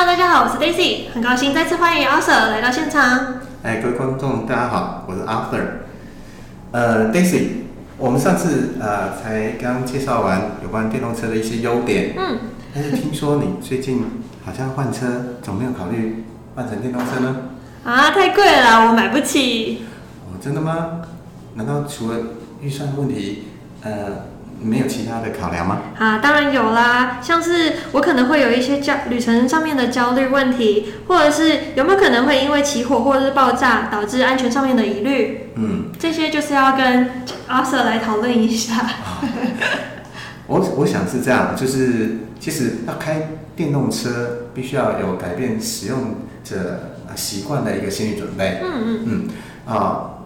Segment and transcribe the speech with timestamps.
[0.00, 3.40] 好，我是 Daisy，很高兴再次欢迎 Arthur 来到现场。
[3.62, 5.62] 哎，各位观众，大家好，我是 Arthur。
[6.70, 7.48] 呃，Daisy，
[7.98, 12.38] 我们上次呃才刚介绍完有关电动车的一些优点，嗯，
[12.74, 14.02] 但是听说你最近
[14.42, 17.36] 好像换车，怎么没有考虑换成电动车呢？
[17.84, 19.84] 啊，太贵了，我买不起。
[20.24, 21.02] 哦，真的吗？
[21.56, 22.18] 难道除了
[22.62, 23.48] 预算问题，
[23.82, 24.24] 呃，
[24.62, 25.80] 没有其他的考量吗？
[25.98, 37.10] 啊，当然有啦，像是我可能会有一些焦旅程上面的焦虑问题，或者是有没有可能会因为起火或者是爆炸导致安全上面的疑虑，嗯，这些就是要跟
[37.48, 38.74] Arthur 来讨论一下。
[40.46, 48.60] 我我想是这样，就是其实要开电动车，必须要有改变使用者呃习惯的一个心理准备。
[48.62, 49.28] 嗯嗯嗯
[49.66, 50.19] 啊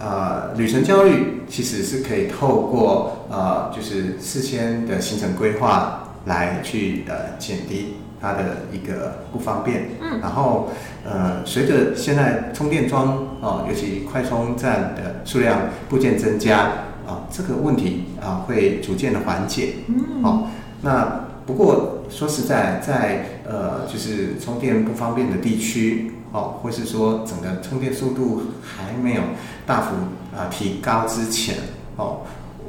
[0.00, 9.90] 呃，旅程焦虑其实是可以透过呃，就是事先的行程规划来去呃减低它的一个不方便。
[10.00, 10.70] 嗯然后
[11.04, 16.60] 呃，随着现在充电桩哦、尤其快充站的数量部件增加
[17.06, 19.74] 啊、这个问题啊、会逐渐的缓解。
[19.88, 20.46] 嗯，哦，
[20.82, 29.22] 那不过说实在，在呃，就是充电不方便的地区，哦，或是说整个充电速度还没有
[29.66, 29.94] 大幅
[30.36, 31.56] 啊、提高之前，
[31.96, 32.22] 哦，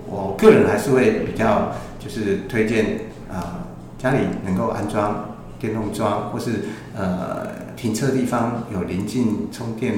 [0.07, 2.99] 我个人还是会比较就是推荐
[3.31, 3.65] 啊、
[3.97, 5.25] 家里能够安装
[5.59, 9.93] 电动桩，或是呃停车地方有临近充电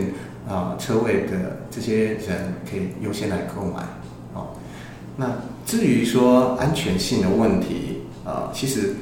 [0.50, 3.84] 啊、车位的这些人，可以优先来购买。
[4.34, 4.48] 哦，
[5.16, 5.28] 那
[5.66, 8.94] 至于说安全性的问题，呃，其实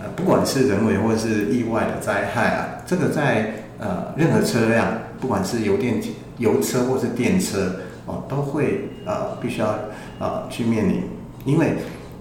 [0.00, 4.86] 呃，不管是人为或是意外的灾害啊，这个在呃任何车辆，
[5.20, 6.00] 不管是油电
[6.38, 9.74] 油车或是电车，哦，都会呃必须要
[10.20, 11.02] 呃去面临，
[11.44, 11.74] 因为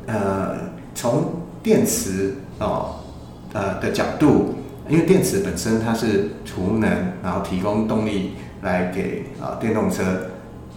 [0.07, 0.57] 呃
[0.95, 2.95] 从电池哦
[3.53, 4.55] 呃的角度，
[4.89, 6.89] 因为电池本身它是储能，
[7.23, 10.03] 然后提供动力来给啊、电动车。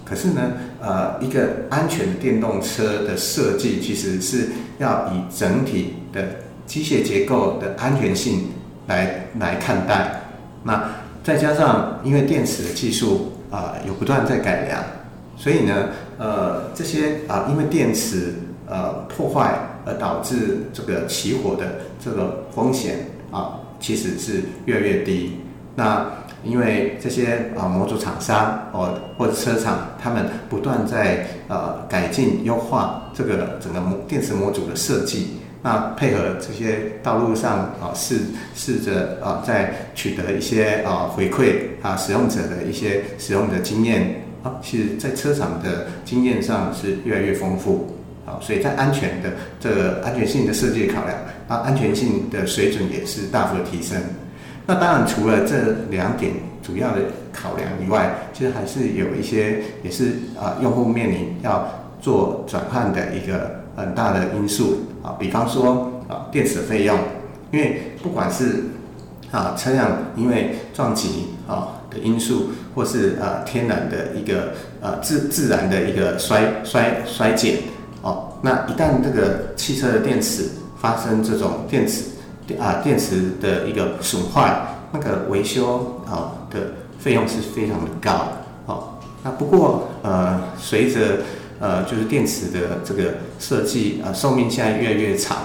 [0.04, 0.40] 可是呢，
[0.80, 6.24] 呃，一个安全的电动车的设计，其实是要以整体的
[6.70, 8.44] 机械结构的安全性
[8.86, 10.22] 来来看待。
[10.62, 10.88] 那
[11.24, 14.80] 再加上，因为电池的技术啊、有不断在改良，
[15.36, 18.34] 所以呢，呃，这些啊、因为电池
[18.68, 22.98] 呃破坏而导致这个起火的这个风险
[23.32, 25.40] 啊、其实是越来越低。
[25.74, 26.06] 那
[26.44, 38.18] 因为这些啊、模组厂商哦或者车厂，他们不断在呃改进优化这个整个模电池模组的设计，那配合这些道路上啊试
[38.54, 47.96] 试着啊在取得一些啊回馈啊使用者的一些使用的经验啊，其实在车厂的经验上是越来越丰富。
[48.26, 53.96] 啊，所以在安全的这个安全性的设计考量，啊，安全性的水准也是大幅的提升。
[54.66, 56.30] 那当然，除了这两点
[56.62, 57.00] 主要的
[57.32, 61.66] 考量以外，其实还是有一些也是啊、用户面临要
[62.00, 66.98] 做转换的一个很大的因素啊，比方说啊，电池的费用，
[67.50, 68.64] 因为不管是
[69.30, 77.58] 啊车辆因为撞击啊的因素，或是啊天然的一个呃自自然的一个衰衰衰减
[78.02, 80.48] 哦，那一旦这个汽车的电池
[80.80, 82.04] 发生这种电池
[82.58, 84.60] 啊电池的一个损坏，
[84.92, 86.58] 那个维修啊的
[86.98, 88.26] 费用是非常的高
[88.66, 88.94] 哦。
[89.22, 91.18] 那不过呃随着
[91.60, 95.36] 呃就是电池的这个设计啊寿命现在越来越长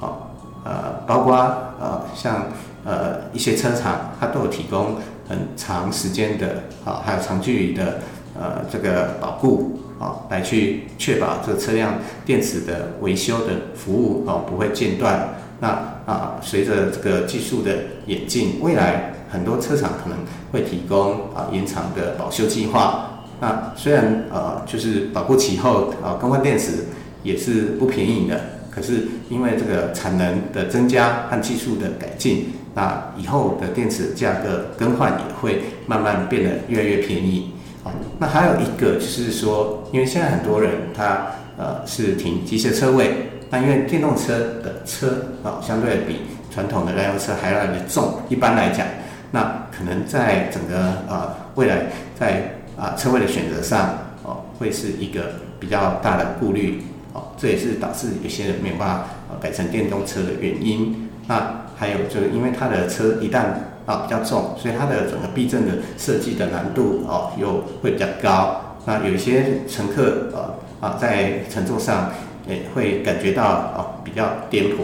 [0.00, 0.26] 哦，
[0.64, 1.36] 呃包括
[1.78, 2.46] 呃像
[2.84, 4.96] 呃一些车厂它都有提供
[5.28, 8.00] 很长时间的啊还有长距离的
[8.34, 15.28] 呃这个保护啊来去确保这车辆电池的维修的服务哦不会间断。
[15.60, 15.68] 那
[16.06, 17.74] 啊，随着这个技术的
[18.06, 20.16] 演进，未来很多车厂可能
[20.52, 23.07] 会提供啊延长的保修计划。
[23.40, 26.84] 那虽然呃就是保护期后啊更换电池
[27.22, 28.40] 也是不便宜的，
[28.70, 37.52] 可是因为这个产能的增加和技术的改进，那以后的电池价格更换也会慢慢变得越来越便宜。
[37.84, 41.26] 啊，那还有一个就是说，因为现在很多人他
[41.56, 43.12] 呃是停机械车位。
[43.50, 45.08] 那因为电动车的车
[45.42, 46.16] 啊，相对比
[46.52, 48.86] 传统的燃油车还要来的重，一般来讲，
[49.30, 50.76] 那可能在整个
[51.08, 56.82] 呃未来在啊、车位的选择上哦，会是一个比较大的顾虑
[57.12, 59.04] 哦，这也是导致有些人没有办法
[59.40, 61.08] 改成电动车的原因。
[61.26, 63.44] 那还有就是因为它的车一旦
[63.86, 68.76] 啊比较重，所以它的整个避震的设计的难度哦又会比较高。
[68.86, 72.10] 那有一些乘客呃啊在乘坐上。
[72.48, 74.76] 也会感觉到啊比较颠簸，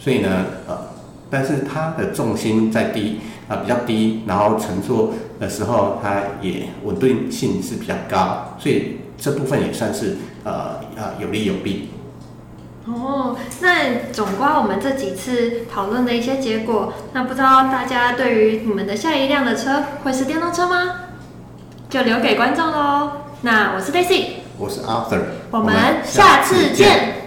[0.00, 0.76] 所以呢，呃，
[1.30, 11.90] 但是它的重心在低啊、比较低，然后乘坐的时候它也稳定性是比较高，所以这部分也算是呃呃有利有弊。
[12.86, 20.96] 哦，那总括我们这几次讨论的一些结果，那不知道大家对于你们的下一辆的车会是电动车吗？
[21.88, 23.10] 就留给观众喽。
[23.42, 24.26] 那我是 Daisy，
[24.58, 25.74] 我是 Arthur，我们
[26.04, 27.23] 下次见。